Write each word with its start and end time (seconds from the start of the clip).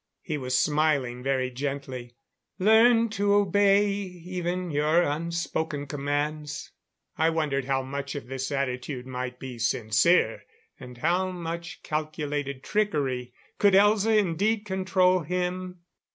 He 0.23 0.35
was 0.35 0.57
smiling 0.57 1.21
very 1.21 1.51
gently. 1.51 2.15
"Learned 2.57 3.11
to 3.11 3.35
obey 3.35 3.85
even 3.87 4.71
your 4.71 5.03
unspoken 5.03 5.85
commands." 5.85 6.71
I 7.19 7.29
wondered 7.29 7.65
how 7.65 7.83
much 7.83 8.15
of 8.15 8.25
this 8.25 8.51
attitude 8.51 9.05
might 9.05 9.37
be 9.37 9.59
sincere, 9.59 10.41
and 10.79 10.97
how 10.97 11.29
much 11.29 11.83
calculated 11.83 12.63
trickery. 12.63 13.31
Could 13.59 13.75
Elza, 13.75 14.17
indeed, 14.17 14.65
control 14.65 15.19
him? 15.19 15.81